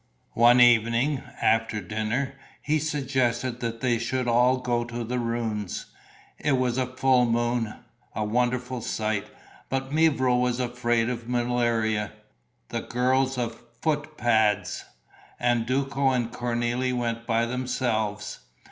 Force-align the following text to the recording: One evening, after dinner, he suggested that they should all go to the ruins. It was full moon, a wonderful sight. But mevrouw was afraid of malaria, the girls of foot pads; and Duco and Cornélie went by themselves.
One 0.39 0.59
evening, 0.59 1.21
after 1.43 1.79
dinner, 1.79 2.33
he 2.63 2.79
suggested 2.79 3.59
that 3.59 3.81
they 3.81 3.99
should 3.99 4.27
all 4.27 4.57
go 4.57 4.83
to 4.83 5.03
the 5.03 5.19
ruins. 5.19 5.85
It 6.39 6.53
was 6.53 6.79
full 6.97 7.27
moon, 7.27 7.75
a 8.15 8.25
wonderful 8.25 8.81
sight. 8.81 9.27
But 9.69 9.91
mevrouw 9.93 10.39
was 10.41 10.59
afraid 10.59 11.07
of 11.07 11.29
malaria, 11.29 12.13
the 12.69 12.81
girls 12.81 13.37
of 13.37 13.61
foot 13.83 14.17
pads; 14.17 14.85
and 15.39 15.67
Duco 15.67 16.09
and 16.09 16.31
Cornélie 16.31 16.97
went 16.97 17.27
by 17.27 17.45
themselves. 17.45 18.39